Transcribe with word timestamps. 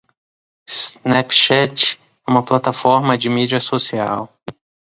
Snapchat 0.67 1.99
é 2.27 2.31
uma 2.31 2.43
plataforma 2.43 3.15
de 3.19 3.29
mídia 3.29 3.59
social. 3.59 4.35